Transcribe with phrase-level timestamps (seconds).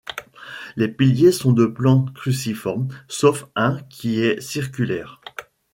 [0.77, 5.21] Les piliers sont de plan cruciforme, sauf un qui est circulaire.